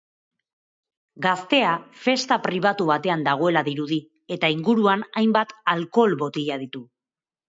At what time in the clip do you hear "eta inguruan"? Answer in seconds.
4.37-5.05